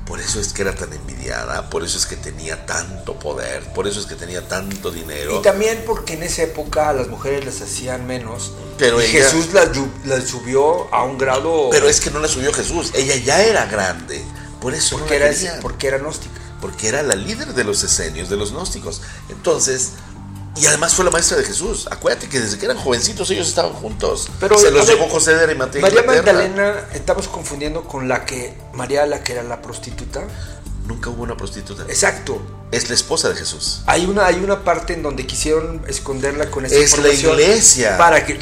por 0.10 0.20
eso 0.20 0.42
es 0.42 0.54
que 0.54 0.63
era 0.63 0.74
tan 0.74 0.92
envidiada, 0.92 1.70
por 1.70 1.84
eso 1.84 2.00
es 2.00 2.08
que 2.08 2.16
tenía 2.16 2.66
tanto 2.66 3.20
poder, 3.20 3.63
por 3.74 3.88
eso 3.88 4.00
es 4.00 4.08
que 4.08 4.16
tenía 4.16 4.48
tanto 4.48 4.89
dinero. 4.89 5.38
Y 5.38 5.44
también 5.44 5.84
porque 5.86 6.13
en 6.13 6.24
esa 6.24 6.42
época 6.42 6.89
a 6.89 6.94
las 6.94 7.10
mujeres 7.10 7.46
les 7.46 7.62
hacían 7.62 8.08
menos. 8.08 8.51
Pero 8.80 9.00
y 9.04 9.06
Jesús 9.06 9.54
las 9.54 9.70
la 10.06 10.20
subió 10.22 10.92
a 10.92 11.04
un 11.04 11.20
grado. 11.20 11.70
Pero 11.70 11.88
es 11.88 12.01
que 12.01 12.10
no 12.10 12.18
la 12.20 12.28
subió 12.28 12.51
Jesús, 12.51 12.92
ella 12.96 13.18
ya 13.18 13.44
era 13.44 13.68
grande. 13.68 14.25
Por 14.60 14.74
eso 14.74 14.98
porque, 14.98 15.20
no 15.20 15.25
era, 15.25 15.60
porque 15.62 15.88
era 15.88 16.00
gnóstica. 16.00 16.42
Porque 16.60 16.88
era 16.88 17.04
la 17.04 17.13
líder 17.13 17.54
de 17.54 17.63
los 17.63 17.84
esenios, 17.84 18.30
de 18.30 18.36
los 18.36 18.51
gnósticos. 18.51 19.04
Entonces, 19.30 19.92
y 20.56 20.65
además 20.65 20.94
fue 20.94 21.06
la 21.06 21.12
maestra 21.12 21.38
de 21.38 21.44
Jesús. 21.44 21.88
Acuérdate 21.89 22.27
que 22.27 22.39
desde 22.39 22.58
que 22.58 22.65
eran 22.65 22.77
jovencitos 22.77 23.29
ellos 23.32 23.48
estaban 23.48 23.74
juntos. 23.74 24.29
Pero, 24.39 24.58
Se 24.58 24.72
los 24.72 24.88
llevó 24.88 25.08
José 25.08 25.36
de 25.36 25.44
Arimatea. 25.44 25.82
María 25.82 26.03
Magdalena, 26.03 26.88
estamos 26.94 27.27
confundiendo 27.27 27.84
con 27.84 28.08
la 28.08 28.25
que 28.25 28.53
María, 28.74 29.06
la 29.06 29.24
que 29.24 29.34
era 29.34 29.44
la 29.44 29.62
prostituta. 29.62 30.24
Nunca 30.86 31.12
hubo 31.12 31.22
una 31.22 31.38
prostituta. 31.38 31.84
Exacto. 31.84 32.41
Es 32.72 32.89
la 32.89 32.96
esposa 32.96 33.29
de 33.29 33.36
Jesús. 33.36 33.82
Hay 33.86 34.06
una, 34.06 34.25
hay 34.25 34.36
una 34.38 34.63
parte 34.63 34.94
en 34.94 35.03
donde 35.03 35.25
quisieron 35.27 35.84
esconderla 35.88 36.50
con 36.50 36.65
esa 36.65 36.75
Es 36.75 36.98
la 36.98 37.10
iglesia. 37.10 37.98
Para 37.98 38.25
que. 38.25 38.39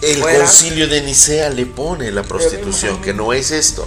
El 0.00 0.20
concilio 0.20 0.88
de 0.88 1.02
Nicea 1.02 1.50
le 1.50 1.66
pone 1.66 2.10
la 2.10 2.22
prostitución, 2.22 3.00
que 3.02 3.14
no 3.14 3.32
es 3.32 3.50
esto. 3.50 3.86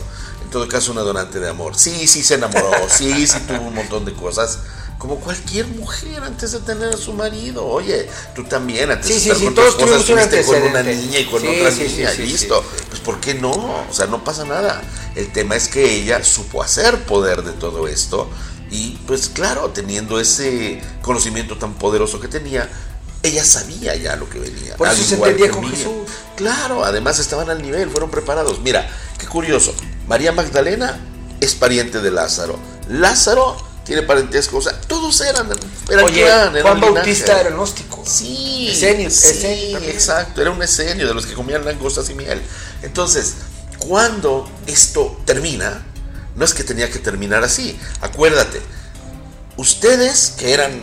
Todo 0.55 0.69
caso, 0.69 0.93
una 0.93 1.01
donante 1.01 1.41
de 1.41 1.49
amor. 1.49 1.75
Sí, 1.75 2.07
sí 2.07 2.23
se 2.23 2.35
enamoró. 2.35 2.71
sí, 2.89 3.27
sí 3.27 3.39
tuvo 3.45 3.67
un 3.67 3.75
montón 3.75 4.05
de 4.05 4.13
cosas 4.13 4.59
como 4.97 5.17
cualquier 5.17 5.67
mujer 5.67 6.23
antes 6.23 6.53
de 6.53 6.61
tener 6.61 6.93
a 6.93 6.97
su 6.97 7.11
marido. 7.11 7.65
Oye, 7.65 8.07
tú 8.33 8.45
también 8.45 8.89
antes 8.89 9.09
de 9.09 9.17
estar 9.17 9.35
sí, 9.35 9.43
con 9.43 9.53
tu 9.53 9.61
esposa 9.63 9.97
estuviste 9.97 10.45
con 10.45 10.61
una 10.63 10.81
niña 10.81 11.19
y 11.19 11.25
con 11.25 11.45
otra 11.45 11.71
sí, 11.71 11.83
niña, 11.83 12.09
listo. 12.13 12.63
Pues 12.87 13.01
¿por 13.01 13.19
qué 13.19 13.33
no? 13.33 13.51
O 13.51 13.91
sea, 13.91 14.05
no 14.05 14.23
pasa 14.23 14.45
nada. 14.45 14.81
El 15.15 15.29
tema 15.33 15.57
es 15.57 15.67
que 15.67 15.93
ella 15.93 16.23
supo 16.23 16.63
hacer 16.63 17.03
poder 17.03 17.43
de 17.43 17.51
todo 17.51 17.89
esto 17.89 18.29
y 18.71 18.91
pues 19.05 19.27
claro, 19.27 19.71
teniendo 19.71 20.21
ese 20.21 20.81
conocimiento 21.01 21.57
tan 21.57 21.73
poderoso 21.73 22.21
que 22.21 22.29
tenía, 22.29 22.69
ella 23.23 23.43
sabía 23.43 23.93
ya 23.95 24.15
lo 24.15 24.29
que 24.29 24.39
venía. 24.39 24.77
Por 24.77 24.87
eso 24.87 25.03
se 25.03 25.15
entendía 25.15 25.51
con 25.51 25.69
Jesús. 25.69 26.09
Claro, 26.37 26.85
además 26.85 27.19
estaban 27.19 27.49
al 27.49 27.61
nivel, 27.61 27.89
fueron 27.89 28.09
preparados. 28.09 28.59
Mira, 28.59 28.89
qué 29.17 29.27
curioso. 29.27 29.73
María 30.07 30.31
Magdalena 30.31 30.99
es 31.39 31.55
pariente 31.55 32.01
de 32.01 32.11
Lázaro. 32.11 32.59
Lázaro 32.89 33.57
tiene 33.83 34.01
parentesco, 34.01 34.57
o 34.57 34.61
sea, 34.61 34.79
todos 34.81 35.21
eran, 35.21 35.47
eran 35.89 36.05
Oye, 36.05 36.25
Juan 36.61 36.81
Bautista 36.81 37.39
era 37.39 37.51
gnóstico. 37.51 38.03
Sí, 38.05 38.69
esenio, 38.69 39.09
sí, 39.11 39.75
exacto, 39.83 40.41
era 40.41 40.51
un 40.51 40.61
esenio 40.61 41.07
de 41.07 41.13
los 41.13 41.25
que 41.25 41.33
comían 41.33 41.63
langostas 41.63 42.09
y 42.09 42.15
miel. 42.15 42.41
Entonces, 42.81 43.35
cuando 43.77 44.49
esto 44.65 45.21
termina, 45.25 45.85
no 46.35 46.45
es 46.45 46.53
que 46.53 46.63
tenía 46.63 46.89
que 46.89 46.99
terminar 46.99 47.43
así. 47.43 47.77
Acuérdate, 48.01 48.59
ustedes 49.57 50.33
que 50.37 50.53
eran 50.53 50.81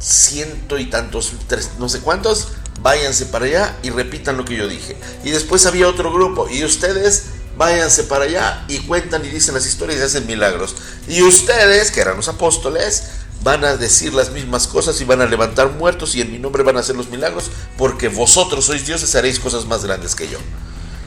ciento 0.00 0.78
y 0.78 0.86
tantos, 0.90 1.32
tres, 1.46 1.70
no 1.78 1.88
sé 1.88 2.00
cuántos, 2.00 2.48
váyanse 2.80 3.26
para 3.26 3.44
allá 3.44 3.76
y 3.84 3.90
repitan 3.90 4.36
lo 4.36 4.44
que 4.44 4.56
yo 4.56 4.66
dije. 4.66 4.96
Y 5.22 5.30
después 5.30 5.64
había 5.66 5.88
otro 5.88 6.12
grupo 6.12 6.48
y 6.48 6.64
ustedes 6.64 7.26
váyanse 7.62 8.02
para 8.04 8.24
allá 8.24 8.64
y 8.66 8.80
cuentan 8.80 9.24
y 9.24 9.28
dicen 9.28 9.54
las 9.54 9.66
historias 9.66 10.00
y 10.00 10.02
hacen 10.02 10.26
milagros. 10.26 10.74
Y 11.06 11.22
ustedes, 11.22 11.92
que 11.92 12.00
eran 12.00 12.16
los 12.16 12.26
apóstoles, 12.26 13.04
van 13.44 13.64
a 13.64 13.76
decir 13.76 14.12
las 14.14 14.30
mismas 14.30 14.66
cosas 14.66 15.00
y 15.00 15.04
van 15.04 15.20
a 15.20 15.26
levantar 15.26 15.70
muertos 15.70 16.16
y 16.16 16.22
en 16.22 16.32
mi 16.32 16.40
nombre 16.40 16.64
van 16.64 16.76
a 16.76 16.80
hacer 16.80 16.96
los 16.96 17.08
milagros, 17.08 17.52
porque 17.78 18.08
vosotros 18.08 18.64
sois 18.64 18.84
dioses, 18.84 19.14
haréis 19.14 19.38
cosas 19.38 19.64
más 19.66 19.84
grandes 19.84 20.16
que 20.16 20.28
yo. 20.28 20.38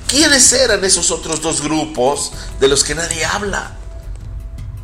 ¿Quiénes 0.07 0.53
eran 0.53 0.81
esos 0.85 1.11
otros 1.11 1.41
dos 1.41 1.61
grupos 1.61 2.31
de 2.61 2.69
los 2.69 2.85
que 2.85 2.95
nadie 2.95 3.25
habla? 3.25 3.75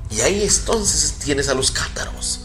Y 0.10 0.20
ahí 0.20 0.44
entonces 0.44 1.14
tienes 1.24 1.48
a 1.48 1.54
los 1.54 1.72
cátaros. 1.72 2.42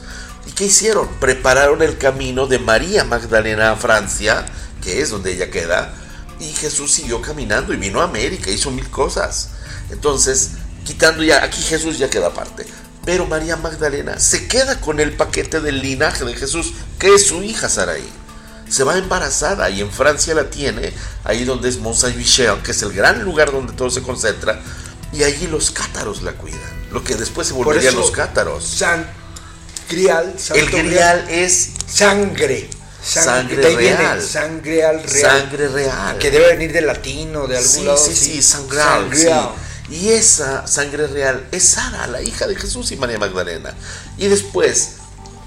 ¿Y 0.47 0.53
qué 0.53 0.67
hicieron? 0.67 1.09
Prepararon 1.19 1.83
el 1.83 1.99
camino 1.99 2.47
de 2.47 2.61
María 2.61 3.03
Magdalena 3.03 3.73
a 3.73 3.77
Francia, 3.77 4.47
que 4.85 5.01
es 5.01 5.11
donde 5.11 5.33
ella 5.33 5.51
queda, 5.51 5.93
y 6.41 6.53
Jesús 6.53 6.93
siguió 6.93 7.21
caminando 7.21 7.73
y 7.73 7.77
vino 7.77 8.01
a 8.01 8.05
América, 8.05 8.51
hizo 8.51 8.71
mil 8.71 8.89
cosas. 8.91 9.51
Entonces, 9.91 10.53
quitando 10.85 11.23
ya, 11.23 11.45
aquí 11.45 11.63
Jesús 11.63 11.99
ya 11.99 12.11
queda 12.11 12.29
aparte. 12.29 12.67
Pero 13.05 13.27
María 13.27 13.57
Magdalena 13.57 14.19
se 14.19 14.49
queda 14.49 14.81
con 14.81 14.99
el 14.99 15.13
paquete 15.13 15.61
del 15.61 15.81
linaje 15.81 16.25
de 16.25 16.35
Jesús, 16.35 16.73
que 16.99 17.15
es 17.15 17.27
su 17.27 17.43
hija 17.43 17.69
Saraí. 17.69 18.09
Se 18.69 18.83
va 18.83 18.99
embarazada 18.99 19.71
y 19.71 19.81
en 19.81 19.93
Francia 19.93 20.35
la 20.35 20.51
tiene, 20.51 20.93
ahí 21.23 21.45
donde 21.45 21.69
es 21.69 21.79
Mont 21.79 21.97
Saint-Michel, 21.97 22.63
que 22.63 22.73
es 22.73 22.83
el 22.83 22.93
gran 22.93 23.23
lugar 23.23 23.53
donde 23.53 23.73
todo 23.75 23.91
se 23.91 24.03
concentra, 24.03 24.61
y 25.13 25.23
allí 25.23 25.47
los 25.47 25.71
cátaros 25.71 26.23
la 26.23 26.33
cuidan, 26.33 26.61
lo 26.91 27.05
que 27.05 27.15
después 27.15 27.47
se 27.47 27.55
volverían 27.55 27.95
los 27.95 28.11
cátaros. 28.11 28.67
San 28.67 29.09
Grial, 29.89 30.35
el 30.55 30.71
grial 30.71 31.27
es 31.29 31.71
sangre. 31.87 32.69
Sangre, 33.07 33.63
sangre 33.63 33.77
real. 33.77 34.21
sangre 34.23 34.73
real. 34.73 35.09
Sangre 35.09 35.69
real. 35.69 36.19
Que 36.19 36.31
debe 36.31 36.49
venir 36.49 36.73
de 36.73 36.81
latino, 36.81 37.47
de 37.47 37.57
algún 37.57 37.73
sí, 37.73 37.85
lado. 37.85 37.99
Sí, 37.99 38.15
sí, 38.15 38.33
sí, 38.33 38.43
sangreal. 38.43 39.09
Sí. 39.15 39.29
Y 39.89 40.09
esa 40.09 40.67
sangre 40.67 41.07
real 41.07 41.47
es 41.53 41.63
Sara, 41.63 42.09
la 42.09 42.21
hija 42.21 42.49
de 42.49 42.57
Jesús 42.57 42.91
y 42.91 42.97
María 42.97 43.19
Magdalena. 43.19 43.73
Y 44.19 44.27
después, 44.27 44.97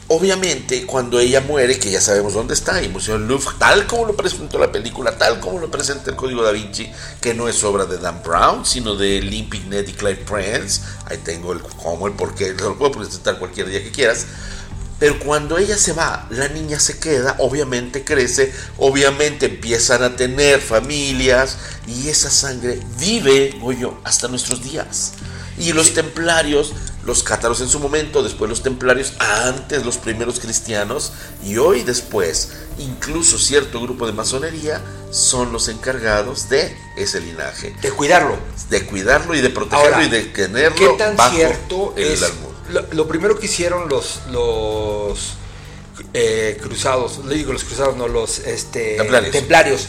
obviamente, 0.08 0.86
cuando 0.86 1.20
ella 1.20 1.42
muere, 1.42 1.78
que 1.78 1.92
ya 1.92 2.00
sabemos 2.00 2.34
dónde 2.34 2.54
está, 2.54 2.82
y 2.82 2.88
Museo 2.88 3.18
Louvre, 3.18 3.56
tal 3.60 3.86
como 3.86 4.06
lo 4.06 4.16
presentó 4.16 4.58
la 4.58 4.72
película, 4.72 5.18
tal 5.18 5.42
como 5.42 5.60
lo 5.60 5.70
presenta 5.70 6.10
el 6.12 6.16
Código 6.16 6.42
da 6.42 6.52
Vinci, 6.52 6.90
que 7.20 7.34
no 7.34 7.50
es 7.50 7.62
obra 7.66 7.86
de 7.86 7.98
Dan 7.98 8.24
Brown, 8.24 8.66
sino 8.66 8.96
de 8.96 9.22
Lynn 9.22 9.50
Pignet 9.50 9.90
y 9.90 9.92
Clive 9.92 10.24
Prince. 10.26 10.82
Ahí 11.08 11.18
tengo 11.18 11.52
el 11.52 11.60
cómo, 11.62 12.08
el 12.08 12.14
por 12.14 12.34
qué, 12.34 12.54
lo 12.58 12.78
puedo 12.78 12.94
presentar 12.94 13.38
cualquier 13.38 13.68
día 13.68 13.84
que 13.84 13.92
quieras. 13.92 14.26
Pero 15.00 15.18
cuando 15.20 15.58
ella 15.58 15.78
se 15.78 15.94
va, 15.94 16.28
la 16.30 16.50
niña 16.50 16.80
se 16.80 17.00
queda, 17.00 17.36
obviamente 17.40 18.04
crece, 18.04 18.54
obviamente 18.78 19.46
empiezan 19.46 20.04
a 20.04 20.16
tener 20.16 20.60
familias 20.60 21.58
y 21.88 22.10
esa 22.10 22.30
sangre 22.30 22.80
vive, 23.00 23.58
yo, 23.80 24.00
hasta 24.04 24.28
nuestros 24.28 24.62
días. 24.62 25.14
Y 25.58 25.72
los 25.72 25.94
templarios, 25.94 26.74
los 27.06 27.24
cátaros 27.24 27.62
en 27.62 27.70
su 27.70 27.80
momento, 27.80 28.24
después 28.24 28.50
los 28.50 28.62
templarios, 28.62 29.14
antes 29.20 29.86
los 29.86 29.98
primeros 29.98 30.40
cristianos 30.40 31.14
y 31.44 31.58
hoy 31.58 31.84
después, 31.84 32.52
incluso 32.78 33.38
cierto 33.40 33.82
grupo 33.82 34.06
de 34.06 34.14
masonería, 34.14 34.82
son 35.12 35.54
los 35.54 35.70
encargados 35.70 36.50
de 36.50 36.76
ese 36.98 37.22
linaje. 37.22 37.74
De 37.82 37.90
cuidarlo. 37.92 38.38
De 38.70 38.86
cuidarlo 38.86 39.34
y 39.34 39.42
de 39.42 39.50
protegerlo 39.50 39.96
Ahora, 39.96 40.06
y 40.06 40.10
de 40.10 40.24
tenerlo 40.24 40.78
¿qué 40.78 40.98
tan 40.98 41.16
bajo 41.16 41.36
cierto 41.36 41.94
el 41.98 42.14
es. 42.14 42.20
Lo, 42.70 42.82
lo 42.92 43.08
primero 43.08 43.38
que 43.38 43.46
hicieron 43.48 43.90
los 43.90 44.22
los 44.32 45.34
eh, 46.14 46.58
cruzados, 46.62 47.24
le 47.26 47.36
digo 47.36 47.52
los 47.54 47.64
cruzados, 47.64 47.98
no 47.98 48.08
los 48.08 48.40
este, 48.40 48.96
Templarios. 48.98 49.32
templarios, 49.32 49.88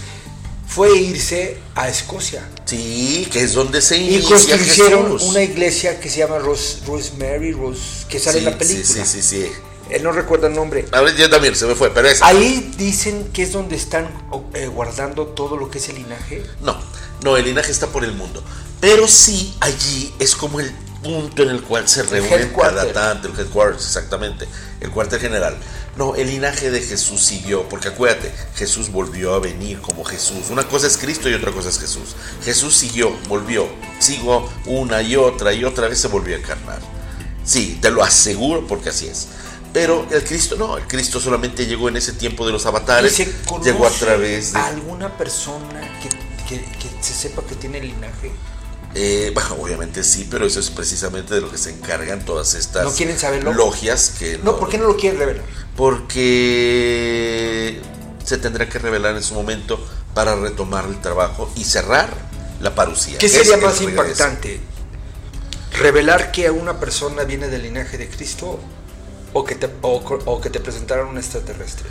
fue 0.66 0.96
irse 0.98 1.58
a 1.74 1.88
Escocia 1.88 2.48
Sí, 2.64 3.28
que 3.32 3.40
es 3.42 3.54
donde 3.54 3.80
se 3.80 3.96
y 3.96 4.14
inicia 4.14 4.36
construyeron 4.36 5.12
Jesús. 5.12 5.22
una 5.30 5.42
iglesia 5.42 6.00
que 6.00 6.08
se 6.08 6.18
llama 6.18 6.38
Rose, 6.38 6.78
Rosemary, 6.86 7.52
Rose, 7.52 8.06
que 8.08 8.18
sale 8.18 8.40
sí, 8.40 8.44
en 8.46 8.50
la 8.52 8.58
película. 8.58 9.04
Sí, 9.04 9.22
sí, 9.22 9.22
sí, 9.22 9.42
sí. 9.44 9.52
Él 9.88 10.04
no 10.04 10.12
recuerda 10.12 10.46
el 10.46 10.54
nombre. 10.54 10.86
A 10.92 11.00
ver, 11.00 11.16
yo 11.16 11.28
también 11.28 11.56
se 11.56 11.66
me 11.66 11.74
fue, 11.74 11.90
pero 11.90 12.08
es. 12.08 12.22
Ahí 12.22 12.72
dicen 12.78 13.30
que 13.32 13.42
es 13.42 13.50
donde 13.52 13.74
están 13.74 14.08
eh, 14.54 14.68
guardando 14.68 15.26
todo 15.26 15.56
lo 15.56 15.68
que 15.68 15.78
es 15.78 15.88
el 15.88 15.96
linaje. 15.96 16.44
No, 16.60 16.80
no, 17.24 17.36
el 17.36 17.44
linaje 17.44 17.72
está 17.72 17.88
por 17.88 18.04
el 18.04 18.12
mundo. 18.12 18.40
Pero 18.80 19.08
sí, 19.08 19.56
allí 19.60 20.14
es 20.20 20.36
como 20.36 20.60
el 20.60 20.72
punto 21.02 21.42
en 21.42 21.50
el 21.50 21.62
cual 21.62 21.88
se 21.88 22.02
reúnen 22.02 22.52
cada 22.54 22.92
tanto, 22.92 23.28
el 23.28 23.38
headquarters, 23.38 23.84
exactamente, 23.86 24.46
el 24.80 24.90
cuartel 24.90 25.20
general. 25.20 25.56
No, 25.96 26.14
el 26.14 26.28
linaje 26.28 26.70
de 26.70 26.80
Jesús 26.80 27.22
siguió, 27.22 27.68
porque 27.68 27.88
acuérdate, 27.88 28.32
Jesús 28.54 28.90
volvió 28.90 29.34
a 29.34 29.40
venir 29.40 29.80
como 29.80 30.04
Jesús. 30.04 30.50
Una 30.50 30.64
cosa 30.68 30.86
es 30.86 30.96
Cristo 30.96 31.28
y 31.28 31.34
otra 31.34 31.50
cosa 31.52 31.68
es 31.68 31.78
Jesús. 31.78 32.14
Jesús 32.44 32.76
siguió, 32.76 33.10
volvió, 33.28 33.66
siguió 33.98 34.48
una 34.66 35.02
y 35.02 35.16
otra 35.16 35.52
y 35.52 35.64
otra 35.64 35.88
vez 35.88 36.00
se 36.00 36.08
volvió 36.08 36.36
a 36.36 36.38
encarnar. 36.38 36.78
Sí, 37.44 37.78
te 37.82 37.90
lo 37.90 38.02
aseguro 38.04 38.66
porque 38.66 38.90
así 38.90 39.08
es. 39.08 39.28
Pero 39.72 40.06
el 40.10 40.24
Cristo 40.24 40.56
no, 40.56 40.76
el 40.78 40.86
Cristo 40.86 41.20
solamente 41.20 41.66
llegó 41.66 41.88
en 41.88 41.96
ese 41.96 42.12
tiempo 42.12 42.44
de 42.46 42.52
los 42.52 42.64
¿Y 42.64 42.68
avatares, 42.68 43.14
se 43.14 43.32
llegó 43.64 43.86
a 43.86 43.90
través 43.90 44.52
de... 44.52 44.58
alguna 44.58 45.16
persona 45.16 45.80
que, 46.02 46.08
que- 46.48 46.64
que 46.64 46.88
se 47.02 47.14
sepa 47.14 47.42
que 47.42 47.54
tiene 47.54 47.80
linaje? 47.80 48.32
Eh, 48.94 49.30
bueno, 49.34 49.56
obviamente 49.60 50.04
sí, 50.04 50.26
pero 50.30 50.46
eso 50.46 50.60
es 50.60 50.70
precisamente 50.70 51.34
de 51.34 51.40
lo 51.40 51.50
que 51.50 51.58
se 51.58 51.70
encargan 51.70 52.24
todas 52.24 52.54
estas 52.54 52.84
¿No 52.84 52.92
quieren 52.92 53.18
saberlo? 53.18 53.52
logias 53.52 54.14
que 54.18 54.38
No, 54.38 54.58
¿por 54.58 54.68
qué 54.68 54.78
no 54.78 54.86
lo 54.86 54.96
quieren 54.96 55.18
revelar? 55.18 55.44
Porque 55.76 57.80
se 58.24 58.38
tendrá 58.38 58.68
que 58.68 58.78
revelar 58.78 59.16
en 59.16 59.22
su 59.22 59.34
momento 59.34 59.84
para 60.14 60.34
retomar 60.34 60.86
el 60.86 61.00
trabajo 61.00 61.50
y 61.56 61.64
cerrar 61.64 62.10
la 62.60 62.74
parucía. 62.74 63.18
¿Qué 63.18 63.28
sería 63.28 63.56
más 63.56 63.80
impactante? 63.80 64.60
¿Revelar 65.72 66.30
que 66.30 66.50
una 66.50 66.78
persona 66.78 67.24
viene 67.24 67.48
del 67.48 67.62
linaje 67.62 67.96
de 67.96 68.08
Cristo 68.08 68.60
o 69.32 69.44
que 69.44 69.54
te, 69.54 69.70
o, 69.82 70.40
que 70.40 70.50
te 70.50 70.60
presentaran 70.60 71.06
un 71.06 71.18
extraterrestre? 71.18 71.88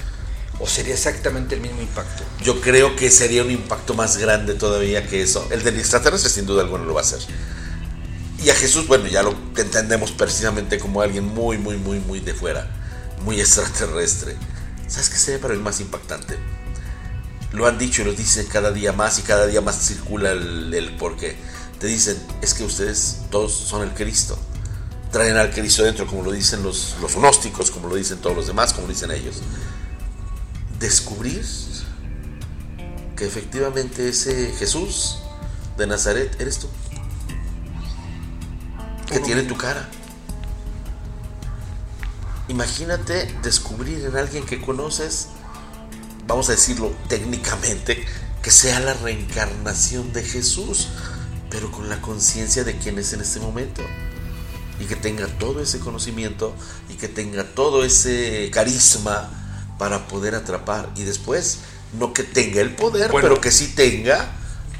¿O 0.60 0.68
sería 0.68 0.94
exactamente 0.94 1.56
el 1.56 1.62
mismo 1.62 1.82
impacto? 1.82 2.24
Yo 2.44 2.60
creo 2.60 2.96
que 2.96 3.10
sería 3.10 3.44
un 3.44 3.52
impacto 3.52 3.94
más 3.94 4.18
grande 4.18 4.56
todavía 4.56 5.08
que 5.08 5.22
eso. 5.22 5.48
El 5.52 5.64
del 5.64 5.80
extraterrestre 5.80 6.30
sin 6.30 6.46
duda 6.46 6.64
alguna 6.64 6.84
lo 6.84 6.94
va 6.94 7.02
a 7.02 7.04
hacer. 7.04 7.20
Y 8.44 8.50
a 8.50 8.56
Jesús, 8.56 8.88
bueno, 8.88 9.08
ya 9.08 9.24
lo 9.24 9.36
entendemos 9.56 10.12
precisamente 10.12 10.80
como 10.80 11.02
alguien 11.02 11.26
muy, 11.26 11.58
muy, 11.58 11.78
muy, 11.78 12.00
muy 12.00 12.20
de 12.20 12.34
fuera, 12.34 12.70
muy 13.24 13.40
extraterrestre. 13.40 14.36
¿Sabes 14.88 15.10
qué 15.10 15.18
sería 15.18 15.42
para 15.42 15.54
el 15.54 15.60
más 15.62 15.80
impactante? 15.80 16.38
Lo 17.54 17.68
han 17.68 17.78
dicho 17.78 18.02
y 18.02 18.06
lo 18.06 18.14
dicen 18.14 18.46
cada 18.48 18.72
día 18.72 18.92
más 18.92 19.20
y 19.20 19.24
cada 19.24 19.48
día 19.48 19.62
más 19.62 19.78
circula 19.88 20.32
el, 20.32 20.74
el 20.74 20.96
porqué. 20.98 21.38
Te 21.80 21.88
dicen, 21.88 22.18
es 22.42 22.54
que 22.54 22.64
ustedes 22.64 23.22
todos 23.32 23.54
son 23.54 23.84
el 23.84 23.94
Cristo. 23.94 24.38
Traen 25.12 25.38
al 25.38 25.52
Cristo 25.52 25.84
dentro, 25.84 26.06
como 26.06 26.24
lo 26.24 26.32
dicen 26.32 26.64
los, 26.64 26.96
los 27.02 27.16
gnósticos, 27.16 27.72
como 27.72 27.88
lo 27.88 27.96
dicen 27.96 28.20
todos 28.20 28.36
los 28.36 28.48
demás, 28.48 28.74
como 28.74 28.88
lo 28.88 28.94
dicen 28.94 29.12
ellos. 29.12 29.38
Descubrir 30.80 31.46
que 33.16 33.26
efectivamente 33.26 34.10
ese 34.10 34.54
Jesús 34.58 35.20
de 35.78 35.88
Nazaret 35.88 36.36
eres 36.40 36.60
tú. 36.60 36.68
Que 39.08 39.20
tiene 39.20 39.44
tu 39.44 39.58
cara. 39.58 39.90
Imagínate 42.48 43.34
descubrir 43.44 44.06
en 44.06 44.18
alguien 44.18 44.46
que 44.46 44.60
conoces 44.62 45.28
vamos 46.30 46.48
a 46.50 46.52
decirlo 46.52 46.94
técnicamente, 47.08 48.06
que 48.44 48.52
sea 48.52 48.80
la 48.80 48.94
reencarnación 48.94 50.14
de 50.14 50.24
Jesús, 50.24 50.88
pero 51.50 51.72
con 51.72 51.90
la 51.90 52.00
conciencia 52.02 52.64
de 52.64 52.78
quién 52.78 53.00
es 53.00 53.12
en 53.14 53.22
este 53.22 53.40
momento. 53.40 53.82
Y 54.80 54.86
que 54.86 54.96
tenga 54.96 55.28
todo 55.28 55.62
ese 55.62 55.80
conocimiento 55.80 56.56
y 56.88 56.94
que 56.94 57.10
tenga 57.10 57.44
todo 57.44 57.84
ese 57.84 58.50
carisma 58.54 59.39
para 59.80 60.08
poder 60.08 60.36
atrapar. 60.36 60.90
Y 60.96 61.04
después, 61.04 61.58
no 61.94 62.14
que 62.14 62.22
tenga 62.22 62.62
el 62.62 62.76
poder, 62.76 63.10
pero 63.12 63.42
que 63.42 63.50
sí 63.50 63.70
tenga 63.70 64.36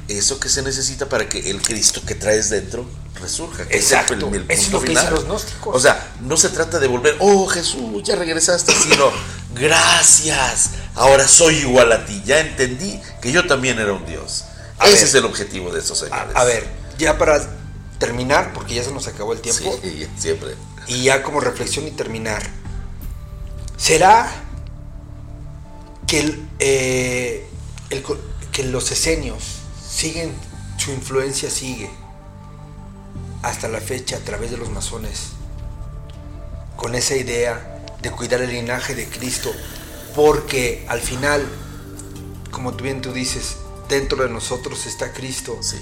eso 0.06 0.38
que 0.38 0.48
se 0.48 0.62
necesita 0.62 1.08
para 1.08 1.28
que 1.28 1.50
el 1.50 1.62
Cristo 1.62 2.02
que 2.06 2.14
traes 2.14 2.50
dentro 2.50 2.86
resurja. 3.20 3.64
Exacto. 3.70 4.14
Es, 4.48 4.70
lo 4.70 4.80
que 4.80 4.90
dicen 4.90 5.10
los 5.10 5.24
gnósticos. 5.24 5.74
O 5.74 5.80
sea, 5.80 6.14
no 6.20 6.36
se 6.36 6.50
trata 6.50 6.78
de 6.78 6.86
volver, 6.86 7.16
oh 7.18 7.46
Jesús, 7.46 8.02
ya 8.04 8.16
regresaste, 8.16 8.72
sino 8.72 9.10
gracias, 9.54 10.70
ahora 10.94 11.26
soy 11.26 11.56
igual 11.56 11.92
a 11.92 12.04
ti, 12.06 12.22
ya 12.24 12.40
entendí 12.40 13.00
que 13.20 13.32
yo 13.32 13.46
también 13.46 13.78
era 13.78 13.92
un 13.92 14.06
Dios. 14.06 14.44
Ese 14.84 15.04
es 15.04 15.14
el 15.14 15.24
objetivo 15.24 15.70
de 15.70 15.80
esos 15.80 15.98
señores. 15.98 16.34
A, 16.34 16.44
ver, 16.44 16.66
ya 16.98 17.18
para 17.18 17.40
terminar, 17.98 18.52
porque 18.54 18.74
ya 18.74 18.82
se 18.82 18.92
nos 18.92 19.06
acabó 19.06 19.34
el 19.34 19.40
tiempo. 19.40 19.78
Sí, 19.82 20.06
siempre. 20.18 20.54
Y 20.86 21.04
ya 21.04 21.22
como 21.22 21.40
reflexión 21.40 21.86
y 21.86 21.90
terminar. 21.90 22.42
¿Será 23.76 24.49
que, 26.10 26.36
eh, 26.58 27.46
que 28.50 28.64
los 28.64 28.90
esenios 28.90 29.44
siguen, 29.88 30.34
su 30.76 30.90
influencia 30.90 31.48
sigue 31.48 31.88
hasta 33.42 33.68
la 33.68 33.80
fecha 33.80 34.16
a 34.16 34.18
través 34.18 34.50
de 34.50 34.56
los 34.56 34.70
masones, 34.70 35.28
con 36.74 36.96
esa 36.96 37.14
idea 37.14 37.84
de 38.02 38.10
cuidar 38.10 38.42
el 38.42 38.50
linaje 38.50 38.96
de 38.96 39.08
Cristo, 39.08 39.52
porque 40.16 40.84
al 40.88 41.00
final, 41.00 41.46
como 42.50 42.74
tú 42.74 42.82
bien 42.82 43.02
tú 43.02 43.12
dices, 43.12 43.58
dentro 43.88 44.24
de 44.24 44.30
nosotros 44.30 44.86
está 44.86 45.12
Cristo. 45.12 45.58
Sí. 45.60 45.76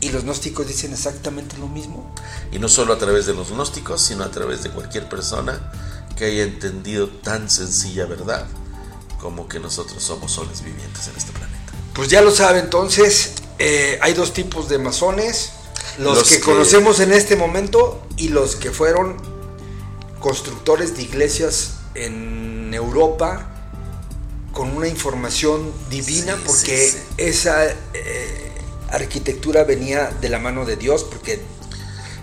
Y 0.00 0.10
los 0.10 0.22
gnósticos 0.22 0.68
dicen 0.68 0.92
exactamente 0.92 1.58
lo 1.58 1.66
mismo. 1.66 2.14
Y 2.52 2.60
no 2.60 2.68
solo 2.68 2.92
a 2.92 2.98
través 2.98 3.26
de 3.26 3.34
los 3.34 3.50
gnósticos, 3.50 4.00
sino 4.00 4.22
a 4.22 4.30
través 4.30 4.62
de 4.62 4.70
cualquier 4.70 5.08
persona 5.08 5.72
que 6.16 6.26
haya 6.26 6.44
entendido 6.44 7.08
tan 7.08 7.50
sencilla 7.50 8.06
verdad 8.06 8.46
como 9.20 9.48
que 9.48 9.58
nosotros 9.58 10.02
somos 10.02 10.32
soles 10.32 10.62
vivientes 10.62 11.08
en 11.08 11.16
este 11.16 11.32
planeta. 11.32 11.72
Pues 11.94 12.08
ya 12.08 12.22
lo 12.22 12.30
sabe 12.30 12.60
entonces, 12.60 13.32
eh, 13.58 13.98
hay 14.00 14.14
dos 14.14 14.32
tipos 14.32 14.68
de 14.68 14.78
masones, 14.78 15.52
los, 15.98 16.28
que, 16.28 16.40
conocemos 16.40 17.00
en 17.00 17.12
este 17.12 17.34
momento 17.34 18.06
y 18.16 18.28
los 18.28 18.54
que 18.54 18.70
fueron 18.70 19.16
constructores 20.20 20.96
de 20.96 21.02
iglesias 21.02 21.78
en 21.94 22.72
Europa 22.72 23.50
con 24.52 24.76
una 24.76 24.88
información 24.88 25.72
divina 25.90 26.38
porque 26.46 26.92
esa 27.16 27.66
eh, 27.66 28.52
arquitectura 28.90 29.64
venía 29.64 30.10
de 30.20 30.28
la 30.28 30.38
mano 30.38 30.64
de 30.64 30.76
Dios 30.76 31.04
porque 31.04 31.40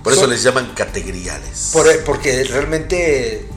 por 0.03 0.13
eso 0.13 0.27
les 0.27 0.43
llaman 0.43 0.73
categoriales 0.73 1.71
porque 2.05 2.43
realmente 2.43 3.47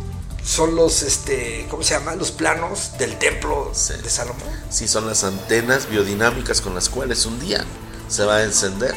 son 0.48 0.74
los, 0.74 1.02
este, 1.02 1.66
¿cómo 1.68 1.82
se 1.82 1.92
llama? 1.92 2.14
Los 2.14 2.30
planos 2.30 2.92
del 2.98 3.18
templo 3.18 3.70
de 3.70 4.08
Salomón. 4.08 4.48
Sí, 4.70 4.88
son 4.88 5.06
las 5.06 5.22
antenas 5.22 5.90
biodinámicas 5.90 6.62
con 6.62 6.74
las 6.74 6.88
cuales 6.88 7.26
un 7.26 7.38
día 7.38 7.66
se 8.08 8.24
va 8.24 8.36
a 8.36 8.44
encender 8.44 8.94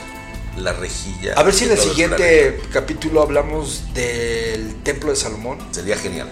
la 0.55 0.71
rejilla. 0.71 1.33
A 1.35 1.43
ver 1.43 1.53
si 1.53 1.65
en 1.65 1.71
el 1.71 1.77
siguiente 1.77 2.61
capítulo 2.71 3.21
hablamos 3.21 3.93
del 3.93 4.81
templo 4.83 5.09
de 5.09 5.17
Salomón. 5.17 5.59
Sería 5.71 5.97
genial. 5.97 6.29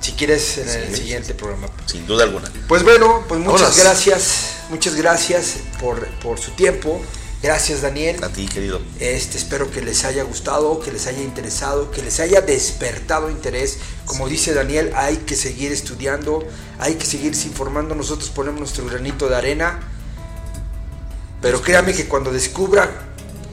Si 0.00 0.12
quieres 0.12 0.56
en 0.56 0.68
el 0.68 0.96
siguiente 0.96 1.34
programa. 1.34 1.68
Sin 1.84 2.06
duda 2.06 2.24
alguna. 2.24 2.50
Pues 2.66 2.82
bueno, 2.82 3.24
pues 3.28 3.40
muchas 3.40 3.78
gracias, 3.78 4.54
muchas 4.70 4.96
gracias 4.96 5.56
por, 5.80 6.08
por 6.22 6.40
su 6.40 6.50
tiempo. 6.52 6.98
Gracias, 7.42 7.82
Daniel. 7.82 8.22
A 8.22 8.28
ti, 8.28 8.46
querido. 8.46 8.80
Este, 9.00 9.36
espero 9.36 9.68
que 9.68 9.82
les 9.82 10.04
haya 10.04 10.22
gustado, 10.22 10.78
que 10.78 10.92
les 10.92 11.08
haya 11.08 11.22
interesado, 11.22 11.90
que 11.90 12.00
les 12.00 12.20
haya 12.20 12.40
despertado 12.40 13.30
interés. 13.30 13.78
Como 14.06 14.28
dice 14.28 14.54
Daniel, 14.54 14.92
hay 14.94 15.16
que 15.16 15.34
seguir 15.34 15.72
estudiando, 15.72 16.44
hay 16.78 16.94
que 16.94 17.04
seguirse 17.04 17.48
informando. 17.48 17.96
Nosotros 17.96 18.30
ponemos 18.30 18.60
nuestro 18.60 18.86
granito 18.86 19.28
de 19.28 19.34
arena. 19.34 19.80
Pero 21.40 21.60
créame 21.60 21.94
que 21.94 22.06
cuando 22.06 22.30
descubra 22.30 23.08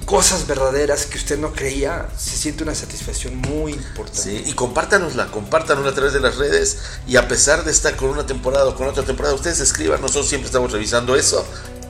cosas 0.06 0.46
verdaderas 0.46 1.08
que 1.08 1.18
usted 1.18 1.40
no 1.40 1.54
creía, 1.54 2.10
se 2.16 2.38
siente 2.38 2.62
una 2.62 2.76
satisfacción 2.76 3.38
muy 3.38 3.74
importante. 3.74 4.22
Sí, 4.22 4.44
y 4.46 4.54
compártanosla, 4.54 5.32
compártanosla 5.32 5.90
a 5.90 5.96
través 5.96 6.14
de 6.14 6.20
las 6.20 6.38
redes 6.38 6.78
y 7.08 7.16
a 7.16 7.28
pesar 7.28 7.64
de 7.64 7.72
estar 7.72 7.96
con 7.96 8.10
una 8.10 8.28
temporada 8.28 8.68
o 8.68 8.76
con 8.76 8.88
otra 8.88 9.04
temporada, 9.04 9.34
ustedes 9.34 9.60
escriban, 9.60 10.02
nosotros 10.02 10.28
siempre 10.28 10.48
estamos 10.48 10.72
revisando 10.72 11.16
eso 11.16 11.44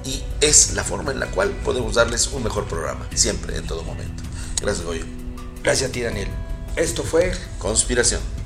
y 0.05 0.23
es 0.41 0.73
la 0.73 0.83
forma 0.83 1.12
en 1.12 1.19
la 1.19 1.27
cual 1.27 1.51
podemos 1.63 1.95
darles 1.95 2.27
un 2.27 2.43
mejor 2.43 2.67
programa, 2.67 3.07
siempre, 3.13 3.57
en 3.57 3.67
todo 3.67 3.83
momento. 3.83 4.23
Gracias, 4.62 4.85
Goyo. 4.85 5.05
Gracias 5.63 5.89
a 5.89 5.93
ti, 5.93 6.01
Daniel. 6.01 6.29
Esto 6.75 7.03
fue 7.03 7.33
Conspiración. 7.57 8.38